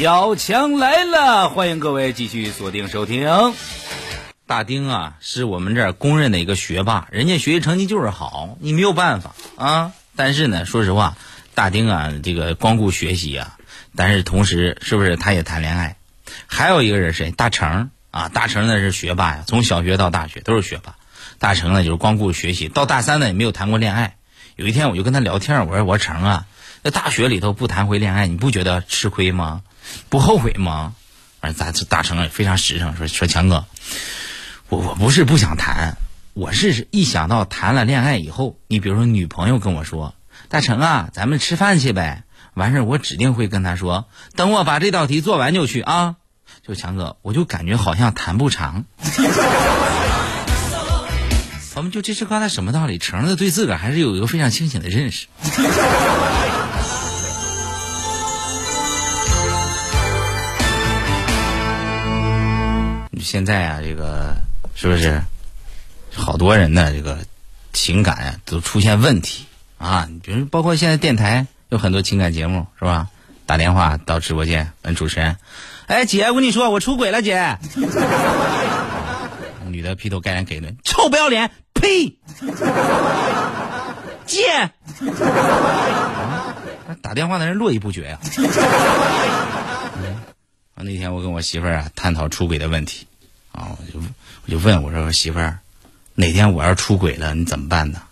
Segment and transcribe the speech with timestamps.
[0.00, 3.28] 小强来了，欢迎各位继续锁定收听。
[4.46, 9.92] 大丁啊，是我们这儿公认的一个学霸，人家学习成绩就是好，你没有办法啊。
[10.16, 11.18] 但是呢，说实话，
[11.54, 13.58] 大丁啊，这个光顾学习啊，
[13.94, 15.96] 但是同时是不是他也谈恋爱？
[16.46, 17.30] 还有一个人谁？
[17.30, 20.94] 大成啊，大成呢是学霸呀，从小学到大学都是学霸。
[21.38, 24.16] 大成呢就是光顾学习，到大三呢也没有谈过恋爱。
[24.56, 26.46] 有一天我就跟他聊天，我说我说成啊，
[26.82, 29.60] 在大学里头不谈回恋爱，你不觉得吃亏吗？
[30.08, 30.94] 不后悔吗？
[31.40, 33.64] 反正大大成也非常实诚，说说强哥，
[34.68, 35.96] 我我不是不想谈，
[36.34, 40.14] 我是一想到谈了恋爱以后，你比如说女朋友跟我说，
[40.48, 46.16] 大成啊，咱们吃饭去呗，完事儿我指定会跟他说，等我把这道题做完就去啊。
[46.66, 48.84] 就强哥，我就感觉好像谈不长。
[51.76, 52.98] 我们就这是刚才什么道理？
[52.98, 55.28] 成的对自个儿还是有一个非常清醒的认识。
[63.20, 64.36] 现在啊，这个
[64.74, 65.22] 是不是
[66.14, 66.92] 好多人呢？
[66.92, 67.18] 这个
[67.72, 69.46] 情感啊都出现问题
[69.78, 70.08] 啊。
[70.22, 73.08] 比如包括现在电台有很多情感节目，是吧？
[73.46, 75.36] 打电话到直播间问主持人
[75.88, 77.58] ：“哎，姐，我跟你说，我出轨了，姐。”
[79.66, 82.16] 女的劈头盖脸给一顿：“臭不要脸！”呸！
[84.26, 84.70] 姐，
[87.02, 88.18] 打电话的人络绎不绝呀。
[90.74, 93.08] 啊，那天我跟我媳妇儿啊探讨出轨的问题，
[93.52, 94.00] 啊，我就
[94.46, 95.58] 我就问我说：“媳妇儿，
[96.14, 98.02] 哪天我要出轨了，你怎么办呢？”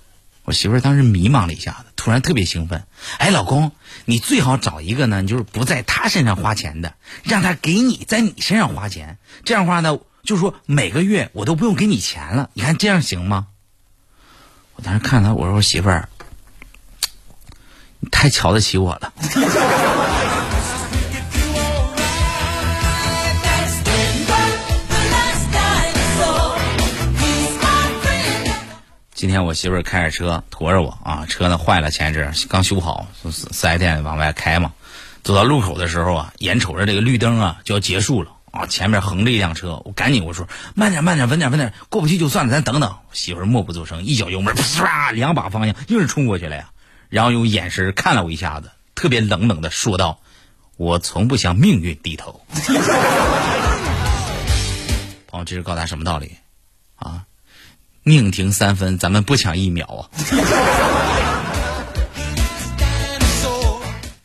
[0.45, 2.84] 我媳妇儿当时迷茫了一下子，突然特别兴奋
[3.19, 3.72] ：“哎，老公，
[4.06, 9.19] 你最好找一个呢，就是不在他身上花钱的，让他给你在你身上花钱。
[9.45, 12.48] 这样的话呢，就是说每个月我都不用给你钱了。
[12.55, 13.48] 你看这样行吗？”
[14.77, 16.08] 我当时看他，我说：“媳妇儿，
[18.00, 19.12] 你太瞧得起我了。”
[29.18, 34.73] 今天我媳妇儿开着车驮着我啊，车呢坏了，前一阵刚修好，四四 S 店往外开嘛。
[35.24, 40.46] 走到路口的时候啊，眼瞅着这个绿灯啊就要结束了啊，前面横着一辆车，我赶紧我说
[40.77, 42.95] 慢点慢点稳点稳点，过不去就算了，咱等等。
[43.12, 46.70] 媳妇儿默不作声，一脚油门，唰，两把方向硬是冲过去了呀。
[47.08, 50.20] 然后用眼神看了我一下子，特别冷冷的说道
[50.78, 52.40] ：“我从不向命运低头。”
[55.27, 56.36] 朋友，这是告诉他什么道理
[56.95, 57.24] 啊？
[58.08, 60.08] 宁停三分，咱们不抢一秒啊！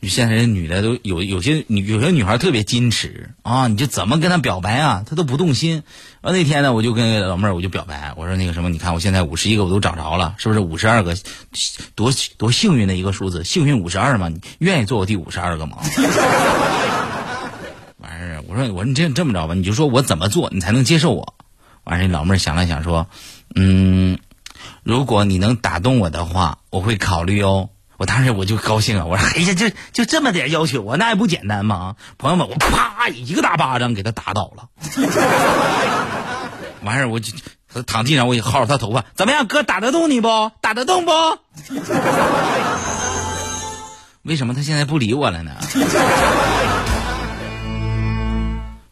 [0.00, 5.82] 你现在这女的都有有些女有些女孩特别矜持啊，你就怎么跟她表白啊，她都不动心。
[6.20, 11.16] 啊，那天呢，我就跟老妹儿我就表白，我说那个什么，你看我现在五十一个我都找着了，是不是五十二个？
[11.94, 15.78] 多多幸运的一个数字，幸运五十二嘛，你愿意做我第五十二个吗？
[17.98, 21.34] 完事儿，我说我说你这这么着吧，你就说我怎么做你才能接受我？
[21.84, 23.06] 完事儿，老妹儿想了想说。
[23.54, 24.18] 嗯，
[24.82, 27.68] 如果你能打动我的话，我会考虑哦。
[27.96, 31.94] 我当时我就高兴啊，我说哎呀，就就这么点要求啊，那还不简单吗？
[32.18, 34.68] 朋友们，我啪一个大巴掌给他打倒了。
[36.82, 37.32] 完事儿我就
[37.72, 40.50] 他躺地上，我也薅着他头发，怎么样，哥打得动你不？
[40.60, 41.12] 打得动不？
[44.22, 45.52] 为什么他现在不理我了呢？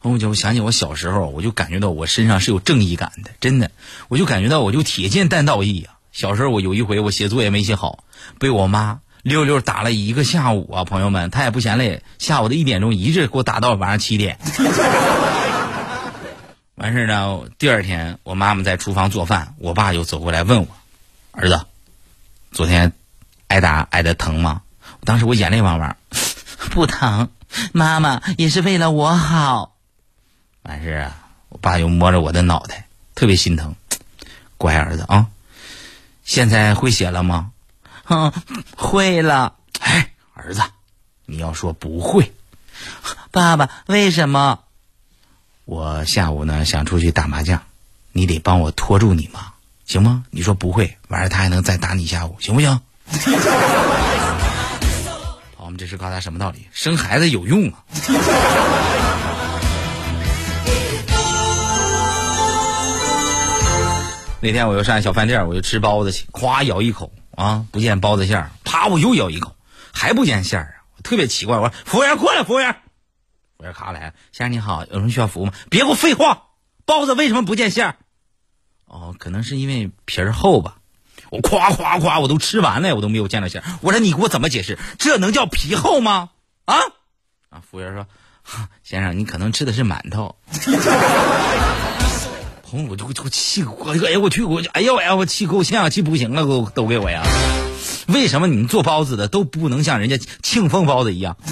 [0.03, 3.71] 我就想起我小时候，我就感觉到我身上是有正义感的，真的，
[4.09, 5.95] 我就感觉到我就铁剑担道义啊。
[6.13, 8.05] 小时候我有一回我写作业没写好，
[8.39, 14.39] 被我妈溜溜打了一个下午啊，朋友们，她也不嫌累，下午的一点钟一直给我打到晚上七点。
[16.75, 20.69] 完事呢，第二天我妈妈在厨房做饭，我爸就走过来问我
[21.31, 21.61] ：“儿子，
[22.51, 22.93] 昨天
[23.47, 24.63] 挨打挨的疼吗？”
[25.05, 25.97] 当时我眼泪汪汪，
[26.73, 27.31] 不疼，
[27.73, 29.72] 妈妈也是为了我好。
[30.63, 31.17] 完事啊，
[31.49, 33.75] 我爸又摸着我的脑袋，特别心疼。
[34.57, 35.27] 乖儿子啊，
[36.25, 37.51] 现在会写了吗？
[38.09, 38.33] 嗯，
[38.77, 39.57] 会了。
[39.81, 40.63] 哎，儿子，
[41.27, 42.33] 你要说不会，
[43.33, 44.61] 爸爸为什么？
[45.65, 47.63] 我下午呢想出去打麻将，
[48.13, 49.53] 你得帮我拖住你妈，
[49.85, 50.25] 行吗？
[50.31, 52.81] 你说不会，完事他还能再打你一下午，行不行？
[55.57, 56.69] 好，我们这是告诉他什么道理？
[56.73, 57.83] 生孩子有用啊！
[64.43, 69.55] 那天我又上小饭店，我就吃包子去，咵咬一口啊，不见包子馅儿，啪我又咬一口，
[69.93, 75.53] 还不见馅儿啊，特别奇怪，我说服务员过来，服务员，服务员咔来，先生你好，有什么需要服务吗？
[75.71, 76.49] 别给我废话，
[76.85, 77.97] 包子为什么不见馅儿？
[78.87, 80.79] 哦，可能是因为皮儿厚吧。
[81.31, 83.79] 我咵咵咵，我都吃完了，我都没有见到馅儿。
[83.81, 84.77] 我说你给我怎么解释？
[84.99, 86.31] 这能叫皮厚吗？
[86.65, 86.77] 啊？
[87.49, 88.09] 啊，服务员说
[88.83, 90.35] 先生，你可能吃的是馒头。
[92.73, 97.23] 朋友，我就我气我哎呀我去我就哎呀哎呀我气够呛气不行了都都给我呀！
[98.09, 101.37] 为什么你们做包子的都不能像人家庆丰包子一样？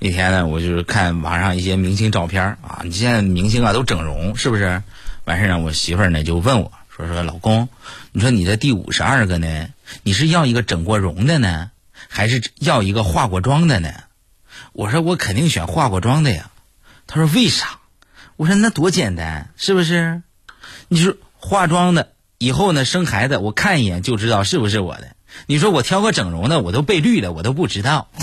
[0.00, 4.82] 那天呢，我就是看网上一些明星照片啊，你现在明星啊都整容是不是？
[5.24, 7.70] 完事呢，我媳妇呢就问我说说老公，
[8.12, 9.68] 你说你的第五十二个呢，
[10.02, 11.70] 你是要一个整过容的呢，
[12.08, 13.92] 还是要一个化过妆的呢？
[14.72, 16.50] 我说我肯定选化过妆的呀。
[17.06, 17.78] 他说为啥？
[18.36, 20.22] 我说那多简单，是不是？
[20.88, 25.14] 你说化妆的以后呢生孩子，我看一眼就知道是不是我的。
[25.46, 28.08] 你说我挑个整容的，我都被绿了，我都不知道。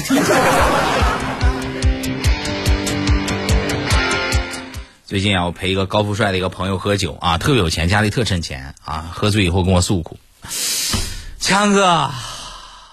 [5.05, 9.11] 最近啊，我陪一个高富帅的一个朋友喝酒啊，特别有钱，家里特趁钱啊。
[9.13, 10.19] 喝醉以后跟我诉苦，
[11.39, 12.11] 强哥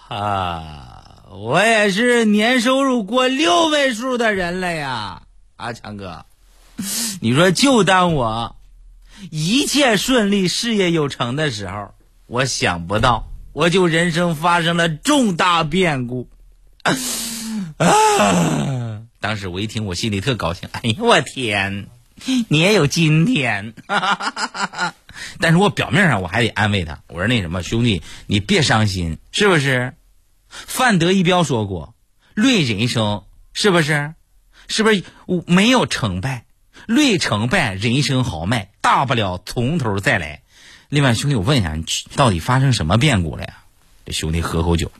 [0.08, 0.81] 啊，
[1.34, 5.22] 我也是年收入过六位数的人了呀
[5.56, 6.26] 啊，强哥，
[7.22, 8.54] 你说就当我
[9.30, 11.94] 一切顺利、事业有成的时候，
[12.26, 16.28] 我想不到我就人生发生了重大变故
[16.82, 16.94] 啊！
[19.18, 21.86] 当时我一听，我心里特高兴，哎呀，我天！
[22.48, 24.16] 你也有今天，哈哈
[24.70, 24.94] 哈
[25.40, 29.94] 但是我表面上我还得安慰他，我说那什么兄弟，你别伤心，是不是？
[30.52, 31.94] 范德一彪说过，
[32.34, 34.14] 论人生，是不是？
[34.68, 36.44] 是不是我没有成败？
[36.86, 40.42] 论成败，人生豪迈，大不了从头再来。
[40.88, 41.84] 另外，兄弟，我问一下，你
[42.16, 43.54] 到底发生什么变故了呀？
[44.04, 44.90] 这兄弟喝口酒，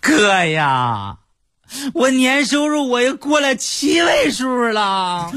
[0.00, 1.18] 哥呀。
[1.92, 5.30] 我年收入我又过了七位数了，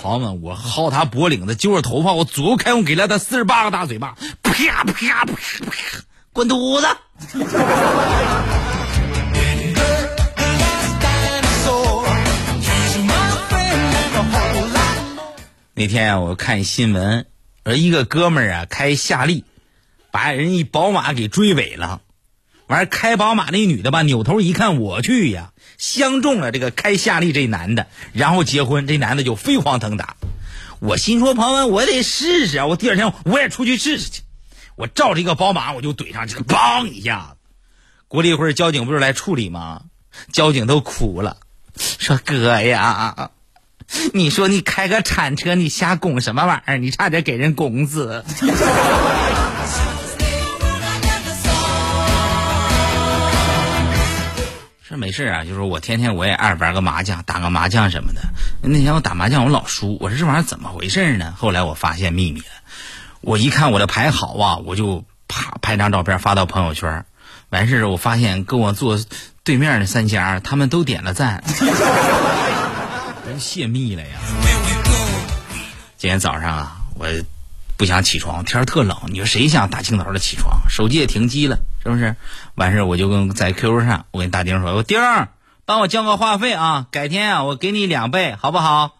[0.00, 4.52] 朋友们，我薅他脖领子，揪着头发，我左右开弓，给了他四十八个大嘴巴，啪
[4.84, 5.34] 啪啪啪，
[6.32, 6.86] 滚犊子！
[15.74, 17.26] 那天啊，我看新闻，
[17.64, 19.44] 说一个哥们儿啊开夏利，
[20.10, 22.00] 把人一宝马给追尾了。
[22.70, 30.14] 完开宝马那女的吧，扭头一看，我去呀，相中了这个开夏利这男的，然后结婚，这男的就飞黄腾达。
[30.78, 32.66] 我心说，朋友们，我得试试啊！
[32.66, 34.22] 我第二天我也出去试试去。
[34.76, 37.36] 我照着一个宝马，我就怼上去，嘣一下子。
[38.06, 39.82] 过了一会儿，交警不是来处理吗？
[40.32, 41.38] 交警都哭了，
[41.76, 43.30] 说哥呀，
[44.14, 46.78] 你说你开个铲车，你瞎拱什么玩意儿？
[46.78, 48.24] 你差点给人拱死。
[54.90, 58.22] 这没事啊，就是我天天我也爱玩个麻将，打个麻将什么的。
[58.60, 61.32] 那天我打麻将我老输，我说这玩意儿怎么回事呢？
[61.38, 62.46] 后来我发现秘密了，
[63.20, 67.04] 我一看我的牌好啊，我就啪拍张照片发到朋友圈。
[67.50, 68.98] 完事我发现跟我坐
[69.44, 71.44] 对面的三家他们都点了赞，
[73.24, 74.08] 都泄密了呀。
[75.98, 77.06] 今天早上啊，我。
[77.80, 78.94] 不想起床，天儿特冷。
[79.06, 80.68] 你说谁想大清早的起床？
[80.68, 82.14] 手机也停机了，是不是？
[82.54, 85.30] 完事儿我就跟在 QQ 上，我跟大丁说：“我丁儿，
[85.64, 88.98] 帮我交个话费啊，改天啊我给你两倍，好不好？”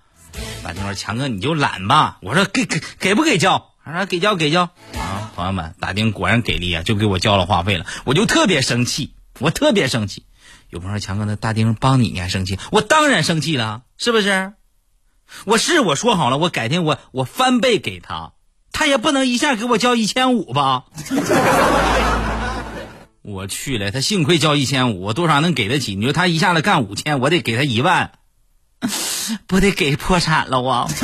[0.65, 4.63] 大丁说：“强哥你就懒吧。”我说：“给给给不给交？”他说：“给交给交。”
[4.97, 7.85] 啊，朋友们，大丁果然给力啊，就给我交了话费了。
[8.05, 10.25] 我就特别生气，我特别生气。
[10.71, 14.55] 有朋友说：“强哥，那大丁帮你你还生气？”我当然生气了，是不是？
[15.45, 18.33] 我是我说好了，我改天我我翻倍给他。
[18.73, 20.85] 他也不能一下给我交一千五吧？
[23.23, 25.95] 我去了，他幸亏交一千五，我多少能给得起？
[25.95, 28.13] 你说他一下子干五千，我得给他一万，
[29.47, 30.89] 不得给破产了啊！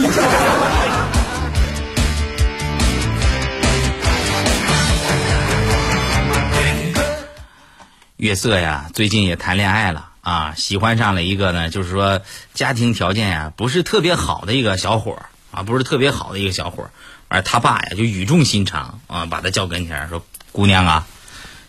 [8.17, 12.23] 月色呀，最近也谈恋爱了啊，喜欢上了一个呢，就是说
[12.55, 15.19] 家庭条件呀不是特别好的一个小伙
[15.53, 16.89] 啊，不是特别好的一个小伙
[17.29, 21.07] 而他爸呀，就语重心长啊，把他叫跟前说：“姑娘啊，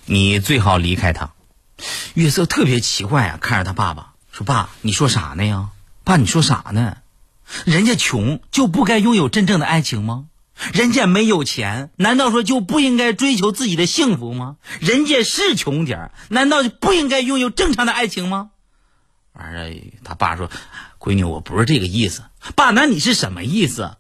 [0.06, 1.32] 你最好离开他。”
[2.14, 5.70] 月色特别奇怪啊，看着他爸爸说：“爸，你说啥呢呀？
[6.04, 6.98] 爸，你说啥呢？
[7.66, 10.26] 人家穷就不该拥有真正的爱情吗？
[10.74, 14.58] 人家没有钱，难道说就不应该追求自己的幸福吗？
[14.80, 18.50] 人家是穷点，难道就不应该拥有正常的爱情吗？”
[19.34, 20.50] 完了，他爸说
[20.98, 22.24] ：“闺女，我不是这个意思。
[22.56, 23.98] 爸，那你是什么意思？”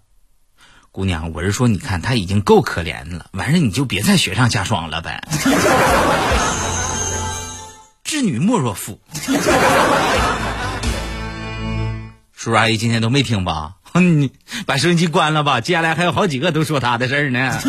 [0.98, 5.22] 姑娘，我是说，你看他已经够可怜了，完事你就别再雪上加霜了呗。
[8.04, 9.00] 织女莫若夫。
[12.34, 13.74] 叔叔阿姨今天都没听吧？
[13.94, 14.32] 你
[14.66, 17.60] 把收音机关了吧，接下来还有好几个都说他的事儿呢。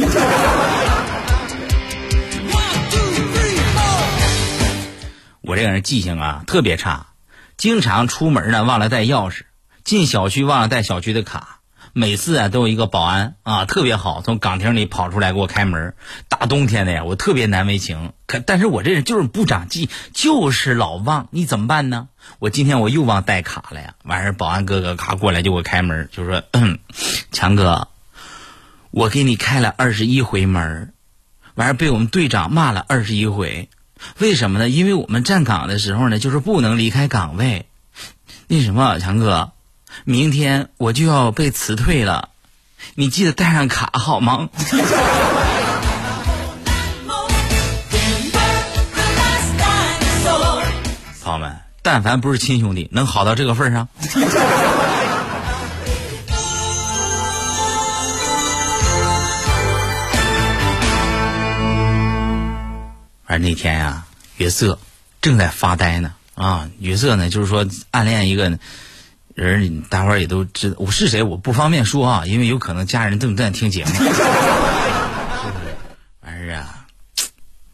[5.42, 7.08] 我这个人记性啊特别差，
[7.58, 9.42] 经常出门呢忘了带钥匙，
[9.84, 11.57] 进小区忘了带小区的卡，
[11.98, 15.94] 每次啊都有一个保安啊特别好，从岗亭里跑出来给我开门。
[16.28, 22.06] 大冬天的呀，我特别难为情，可但是我这人就是不长记，就是老忘，你怎么办呢？
[22.38, 26.78] 我今天我又忘带卡了呀，完事保安哥哥咔过来就给我开门，就说：“嗯
[27.32, 27.88] 强哥，
[28.92, 30.92] 我给你开了二十一回门，
[31.56, 33.68] 完事被我们队长骂了二十一回。”
[34.20, 34.68] 为什么呢？
[34.68, 37.66] 因为我们站岗的时候呢，就是不能离开岗位。
[38.46, 39.50] 那什么，强哥，
[40.04, 42.30] 明天我就要被辞退了，
[42.94, 44.48] 你记得带上卡好吗？
[51.22, 53.88] 朋友们，但凡不是亲兄弟，能好到这个份上？
[63.26, 64.06] 而那天呀，
[64.38, 64.78] 约瑟
[65.20, 66.14] 正在发呆呢。
[66.34, 68.58] 啊，约瑟呢，就是说暗恋一个
[69.46, 73.90] 人，大伙儿也都知道我是谁，我不方便说啊，因为有可能家人正在听节目。
[76.20, 76.86] 完事啊，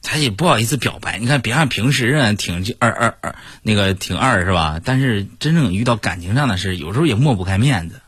[0.03, 1.19] 他也不好意思表白。
[1.19, 4.81] 你看，别看平时啊挺二二二那个挺二是吧？
[4.85, 8.01] 但是真正遇到感情上的事，有时候也抹不开面子。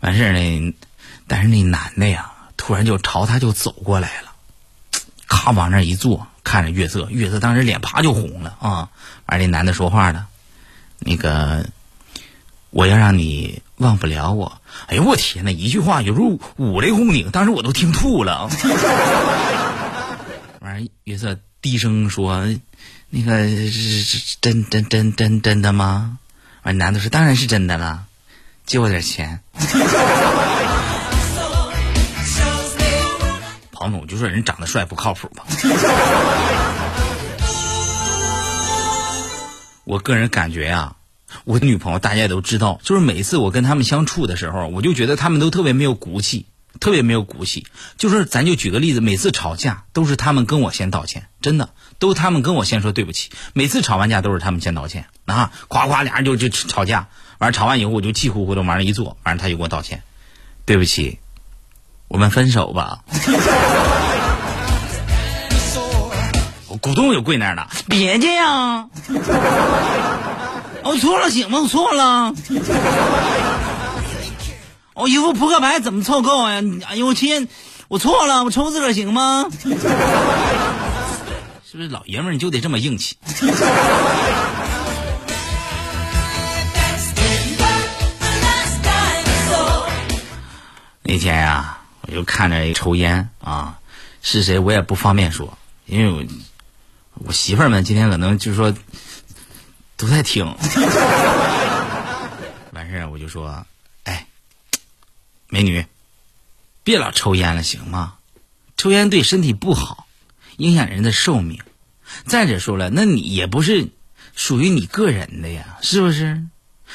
[0.00, 0.74] 完事呢，
[1.26, 4.32] 但是那男的呀，突然就朝他就走过来了，
[5.26, 6.26] 咔往那一坐。
[6.42, 8.88] 看着月色，月色当时脸啪就红了啊！
[9.26, 10.26] 完，那男的说话了，
[10.98, 11.66] 那个
[12.70, 14.60] 我要让你忘不了我。
[14.86, 18.48] 哎呦我天呐，一句话有如五雷轰顶，当时我都听吐了。
[20.60, 22.46] 完，约瑟低声说
[23.10, 26.18] ：“那个是真真真真真的吗？”
[26.62, 28.04] 完，男的说：“当然是真的了，
[28.66, 29.40] 借我点钱。”
[33.72, 35.44] 庞总，就说人长得帅不靠谱吧。
[39.84, 40.94] 我个人感觉呀，
[41.44, 46.46] 我女朋友大家也都知道，就是每次我跟他们相处的时候，我就觉得他们都特别没有骨气，
[46.80, 47.66] 特别没有骨气。
[47.96, 53.30] 就是咱就举个例子，每次吵架都是他们跟我先道歉，真的都他们跟我先说对不起。
[53.52, 60.02] 每次吵完架都是他们先道歉啊，夸夸俩人就就吵架，完了吵完以后我就气呼呼的往那一坐，完了他就给我道歉，
[60.64, 61.18] 对不起。
[62.08, 63.04] 我们分手吧！
[66.66, 68.88] 我咕咚就跪那儿了，别介呀！
[70.82, 71.60] 我错了，行吗？
[71.60, 72.34] 我错了。
[74.94, 76.62] 我一副扑克牌怎么凑够呀？
[76.88, 77.48] 哎呦我天！
[77.88, 79.46] 我错了，我抽自个儿行吗？
[81.64, 83.16] 是不是老爷们儿你就得这么硬气？
[91.02, 91.76] 那天呀。
[92.02, 93.78] 我就看着抽烟啊，
[94.20, 95.56] 是谁我也不方便说，
[95.86, 96.24] 因为我
[97.24, 98.74] 我媳妇儿们今天可能就是说
[100.00, 100.46] 都在听。
[102.72, 103.66] 完事儿我就说，
[104.04, 104.26] 哎，
[105.48, 105.84] 美女，
[106.82, 108.14] 别老抽烟了，行吗？
[108.78, 110.06] 抽烟对身体不好，
[110.56, 111.62] 影响人的寿命。
[112.24, 113.90] 再者说了，那你也不是
[114.34, 116.46] 属于你个人的呀，是不是？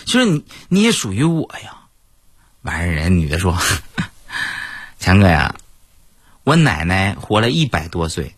[0.05, 1.83] 就是你你也属于我呀。
[2.63, 3.55] 完事儿人女的说。
[4.99, 5.53] 强哥呀，
[6.43, 8.35] 我奶奶活了一百多岁，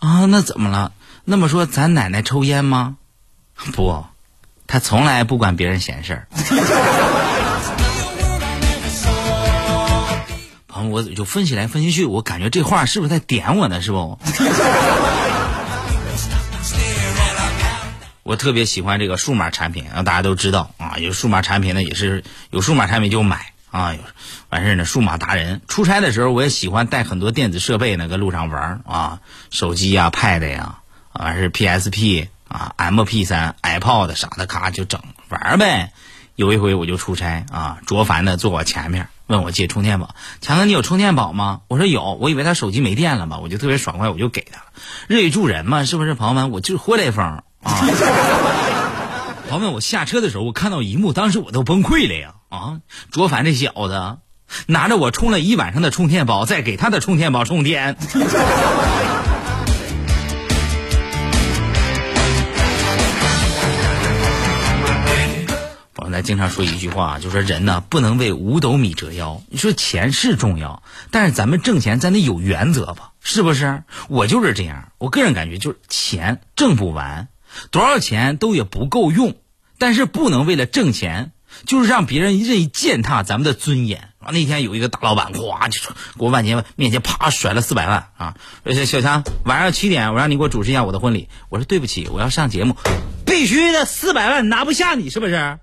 [0.00, 0.92] 啊，那怎么了？
[1.24, 2.96] 那么说咱奶奶抽烟吗？
[3.72, 4.04] 不，
[4.66, 6.26] 他从来不管别人闲事儿。
[10.66, 13.80] 朋友，我就分析来分析去，我感觉这话是不是在点我呢？
[13.80, 14.18] 是不？
[18.24, 23.52] 我特别喜欢这个数码产品，啊，大家都知道啊，有数码产品呢，也是有数码产品就买。
[23.70, 23.94] 啊，
[24.50, 25.62] 完事儿呢，数码达人。
[25.66, 30.80] 出差的时候，我也喜欢带很多电子设备呢，搁路上玩啊，手机呀、Pad 呀，
[31.14, 35.92] 完事 PSP 啊、MP 三、iPod 啥的，咔就整玩呗。
[36.34, 40.14] 有一回我就出差啊，卓凡呢坐我前面，问我借充电宝。
[40.40, 41.60] 强哥，你有充电宝吗？
[41.68, 42.14] 我说有。
[42.14, 44.66] 我以为他手机没电了嘛，我就特别爽快，我就给他了。
[45.08, 46.50] 乐于助人嘛，是不是朋友们？
[46.50, 47.44] 我就是活雷锋啊。
[49.48, 52.34] 朋友们，我下车的时候，我看到一幕，当时我都崩溃了呀！
[52.48, 52.78] 啊，
[53.10, 54.16] 卓凡这小子
[54.66, 57.96] 拿着我充了一晚上的充电宝，再给他的充电宝充电。
[66.22, 69.42] 经常说一句话，就说人呢不能为五斗米折腰。
[69.48, 73.12] 你说钱是重要，但是咱们挣钱咱得有原则吧？
[73.20, 73.82] 是不是？
[74.08, 77.28] 我就是这样，我个人感觉就是钱挣不完，
[77.70, 79.36] 多少钱都也不够用。
[79.78, 81.32] 但是不能为了挣钱
[81.66, 84.30] 就是让别人任意践踏咱们的尊严啊！
[84.30, 88.36] 那天有一个大老板，咵就给我万杰面前啪甩了四百万啊！
[88.64, 91.28] 小小强，晚上七点我让你给我主持一下我的婚礼。
[91.48, 92.76] 我说对不起，我要上节目，
[93.26, 95.58] 必须的，四百万拿不下你是不是？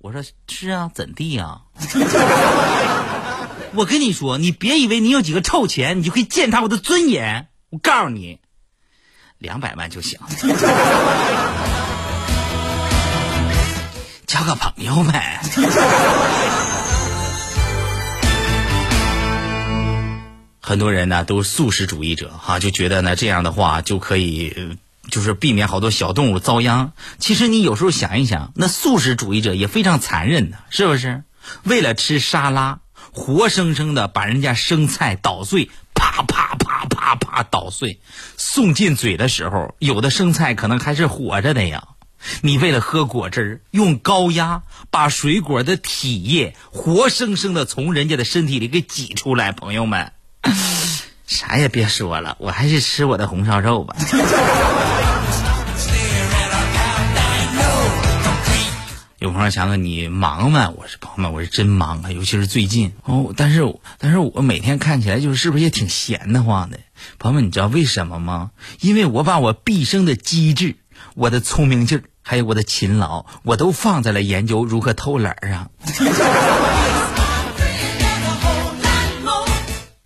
[0.00, 1.62] 我说是啊，怎地呀？
[3.74, 7.48] 我跟你说，你别以为你有几个臭钱，你就可以践踏我的尊严。
[7.70, 8.38] 我告诉你，
[9.38, 10.20] 两百万就行。
[14.26, 15.40] 交个朋友呗。
[20.60, 24.78] 很多人呢都是素食主义者哈，就觉得呢这样的话就可以，
[25.10, 26.92] 就是避免好多小动物遭殃。
[27.18, 31.24] 其实你有时候想一想，那素食主义者也非常残忍的，是不是？
[31.64, 32.80] 为了吃沙拉，
[33.12, 38.00] 活生生的把人家生菜捣碎，啪啪啪啪啪捣碎，
[38.36, 41.84] 送进嘴的时候，有的生菜可能还是活着的呀。
[42.42, 50.12] 你为了喝果汁儿，用高压把水果的体液活生生的从人家的身体里给挤出来，朋友们，
[51.26, 53.96] 啥也别说了，我还是吃我的红烧肉吧。
[59.20, 60.70] 有朋友强哥，你忙吗？
[60.70, 63.34] 我是朋友们，我是真忙啊，尤其是最近哦。
[63.36, 63.62] 但是，
[63.98, 66.78] 但是我每天看起来就是是不是也挺闲的慌的？
[67.18, 68.52] 朋友们，你知道为什么吗？
[68.78, 70.76] 因为我把我毕生的机智。
[71.14, 75.72] 我的聪明劲儿，还有我的勤劳，我都放在了研究如何偷懒上。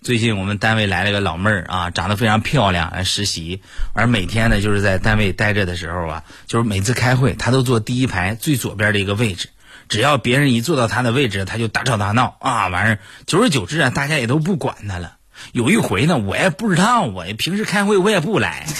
[0.03, 3.63] 最近我们单位来了个老妹儿啊，长得非常漂亮，来实习。
[3.95, 9.51] 而每天呢，就是在单位待着的时候啊，就是每次开会，她都坐第一排最左边的一个位置。
[9.89, 12.67] 只要别人一坐到她的位置，她就大吵大闹啊。
[12.67, 15.19] 完事儿，久而久之啊，大家也都不管她了。
[15.53, 18.67] 有一回呢，我也不知道，我平时开会我也不来。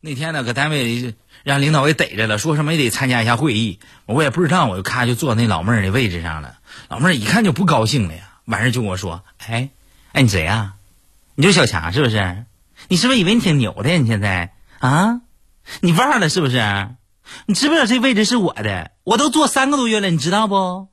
[0.00, 3.78] 那天呢，搁单位让领导给逮着了，说什么也得参加一下会议。
[4.06, 6.56] 我也不知道，我就咔就坐那老妹儿的位置上了。
[6.88, 9.68] 老妹儿一看就不高兴了呀，完事就跟我说：“哎，
[10.12, 10.74] 哎，你谁呀？
[11.34, 12.44] 你就小强是不是？
[12.88, 13.90] 你是不是以为你挺牛的？
[13.98, 15.20] 你现在啊，
[15.80, 16.88] 你忘了是不是？
[17.46, 18.90] 你知不知道这位置是我的？
[19.04, 20.88] 我都坐三个多月了，你知道不？”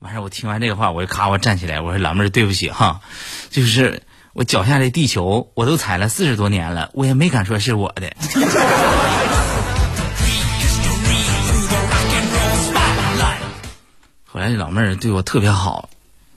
[0.00, 3.00] 完事我听完这个话，我就咔我站起来，我说：“老妹儿，对不起哈，
[3.50, 8.12] 就是。”我脚下的地球，我都踩了四十多年了，我也没敢说是我的。
[14.24, 15.90] 后来这老妹儿对我特别好，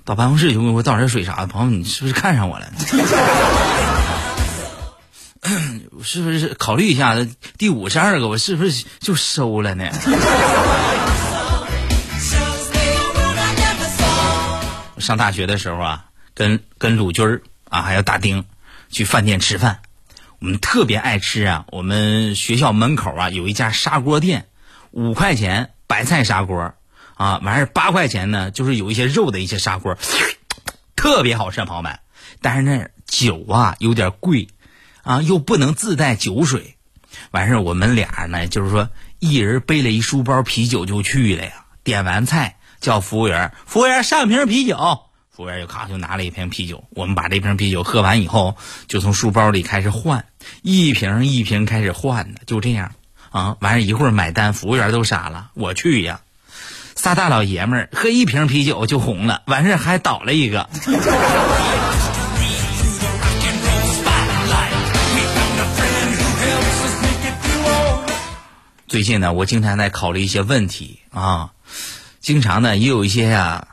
[0.06, 1.48] 到办公室就给我倒点水啥的。
[1.48, 2.68] 朋友，你是不是看上我了？
[6.04, 7.16] 是不是考虑一下？
[7.58, 9.89] 第五十二个，我是不是就收了呢？
[15.00, 17.42] 上大学的时候啊，跟跟鲁军。
[17.70, 18.46] 啊，还有大丁，
[18.92, 19.80] 去饭店吃饭。
[20.38, 24.46] 我们特别爱吃啊，我们学校门口啊有一家砂锅店，
[24.92, 26.76] 五块钱白菜砂锅，
[27.15, 29.97] 啊，完事八块钱呢，就是有一些肉的一些砂锅，
[30.95, 31.99] 特别好吃，朋友们。
[32.41, 34.47] 但是那酒啊有点贵，
[35.04, 36.76] 啊，又不能自带酒水。
[37.32, 41.65] 完事我们俩呢，就是说一人背了一书包啤酒就去了呀。
[41.84, 44.99] 点完菜叫服务员，服务员上瓶啤酒。
[45.30, 48.56] 服务员就咔就拿了一瓶啤酒，我们把这瓶啤酒喝完以后，
[48.88, 50.26] 就从书包里开始换，
[50.62, 52.91] 一瓶一瓶开始换的，就这样
[53.32, 56.21] 啊，完事一会儿买单，服务员都傻了，我去呀，
[57.04, 60.70] 仨大老爷们儿喝一瓶啤酒就红了，完事还倒了一个。
[68.88, 71.52] 最近呢，我经常在考虑一些问题啊，
[72.22, 73.68] 经常呢也有一些呀。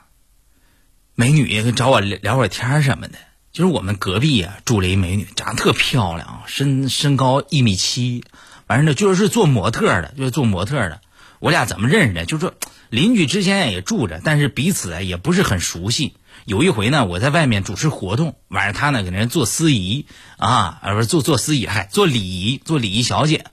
[1.15, 3.15] 美女找我聊聊会天什么的，
[3.53, 8.25] 就是我们隔壁啊住了一美女，长得特漂亮，身身高一米七，
[8.67, 11.01] 完事呢就是做模特的，就是做模特的。
[11.39, 12.27] 我俩怎么认识的？
[12.27, 12.55] 就是说
[12.91, 16.17] 邻居之前也住着，但是彼此啊也不是很熟悉。
[16.45, 20.07] 有一回呢，我在外面主持活动，晚上他呢给人做司仪
[20.39, 23.47] 啊，而不是做做司仪，还做礼仪，做礼仪小姐。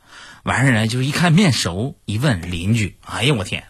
[0.43, 3.65] 完事呢，就是一看面熟，一问邻居，哎呀我天，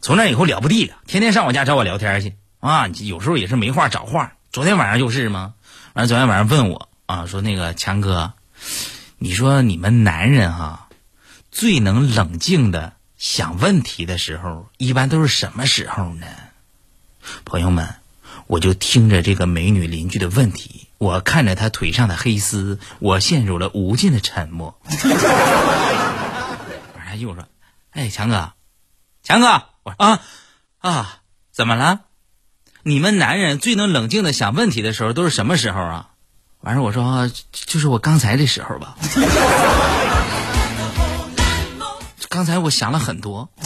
[0.00, 2.34] 从那以后了不地了，天天上我家找我聊天去。
[2.58, 4.32] 啊，有时候也是没话找话。
[4.50, 5.54] 昨天晚上就是吗？
[5.92, 8.32] 完了，昨天晚上问我啊，说那个强哥，
[9.18, 10.88] 你说你们男人哈，
[11.52, 16.26] 最能冷静的想问题的时候，一般都是什么时候呢？
[17.44, 17.96] 朋友们，
[18.46, 24.80] 我就听着这个美女邻居的问题，我看着她腿上的黑丝，我陷入了无尽的沉默。
[26.96, 27.44] 晚上又说，
[27.90, 28.52] 哎，强哥，
[29.24, 30.20] 强哥，我说啊
[30.78, 31.18] 啊，
[31.50, 32.02] 怎么了？
[32.84, 36.10] 你们男人最能冷静的想问题的时候都是什么时候啊？
[36.60, 38.96] 完事我说就是我刚才的时候吧。
[42.38, 43.50] 刚才我想了很多。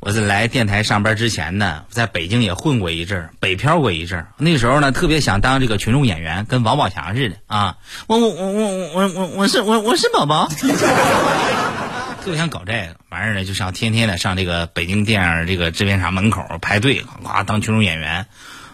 [0.00, 4.26] 我是来电台上班之前呢在北京也混过一阵儿北漂过一阵儿。
[4.36, 7.78] 那时候呢特别想当这个群众演员跟王宝强似的啊。
[8.06, 10.46] 我我我我我我我是我我是宝宝。
[12.22, 12.96] 特别想搞这个。
[13.08, 18.26] 完事儿呢就上天天的上这个北京电影这个制片厂门口排队哇当群众演员。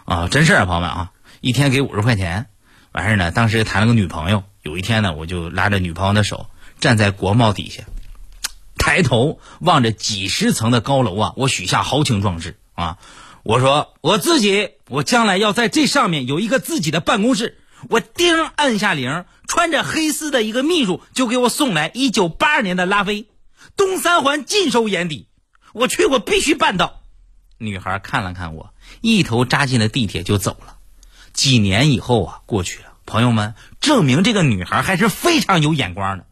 [0.05, 2.46] 啊真事儿啊朋友们啊一天给五十块钱。
[2.90, 4.42] 完事儿呢当时谈了个女朋友。
[4.62, 6.47] 有一天呢，我就拉着女朋友的手，
[6.81, 7.85] 站在国贸底下。
[8.77, 12.99] 抬头望着几十层的高楼啊，我许下豪情壮志啊！
[13.42, 17.59] 我说我自己，我将来要在这上面有一个自己的办公室。
[17.88, 23.27] 我叮按下铃，穿着黑丝的一个秘书就给我送来一九八二年的拉菲，
[23.77, 25.29] 东三环尽收眼底。
[25.73, 27.03] 我去，我必须办到。
[27.59, 30.77] 女孩看了看我，一头扎进了地铁就走了。
[31.33, 36.27] 几年以后啊，过去了，朋友们证明这个女孩还是非常有眼光的。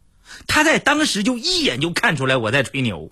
[0.46, 3.10] 她在当时就一眼就看出来我在吹牛。